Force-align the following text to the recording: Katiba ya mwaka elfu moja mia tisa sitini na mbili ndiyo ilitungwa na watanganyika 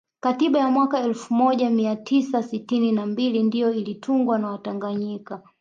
Katiba 0.19 0.59
ya 0.59 0.69
mwaka 0.69 0.99
elfu 1.01 1.33
moja 1.33 1.69
mia 1.69 1.95
tisa 1.95 2.43
sitini 2.43 2.91
na 2.91 3.05
mbili 3.05 3.43
ndiyo 3.43 3.71
ilitungwa 3.73 4.39
na 4.39 4.51
watanganyika 4.51 5.41